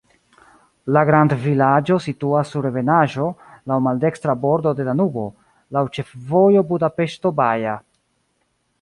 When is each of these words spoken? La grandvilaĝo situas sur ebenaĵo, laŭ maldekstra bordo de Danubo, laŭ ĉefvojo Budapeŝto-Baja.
La 0.95 1.01
grandvilaĝo 1.09 1.97
situas 2.05 2.53
sur 2.55 2.69
ebenaĵo, 2.71 3.27
laŭ 3.73 3.79
maldekstra 3.91 4.37
bordo 4.49 4.75
de 4.81 4.89
Danubo, 4.91 5.29
laŭ 5.79 5.87
ĉefvojo 5.99 6.69
Budapeŝto-Baja. 6.73 7.81